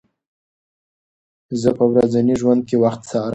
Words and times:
زه 1.61 1.69
په 1.77 1.83
ورځني 1.91 2.33
ژوند 2.41 2.61
کې 2.67 2.75
وخت 2.83 3.01
څارم. 3.09 3.29